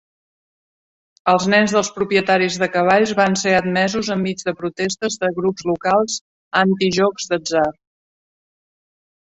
[1.33, 6.19] Els nens dels propietaris de cavalls van ser admesos enmig de protestes de grups locals
[6.65, 7.67] anti-jocs d'atzar.